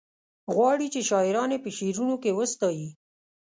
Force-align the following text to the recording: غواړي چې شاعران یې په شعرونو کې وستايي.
غواړي 0.53 0.87
چې 0.93 1.01
شاعران 1.09 1.49
یې 1.53 1.59
په 1.63 1.69
شعرونو 1.77 2.15
کې 2.23 2.35
وستايي. 2.37 2.89